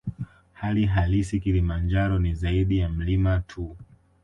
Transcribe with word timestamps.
Hali 0.53 0.85
halisi 0.85 1.39
Kilimanjaro 1.39 2.19
ni 2.19 2.33
zaidi 2.35 2.77
ya 2.77 2.89
mlima 2.89 3.39
tu 3.39 3.75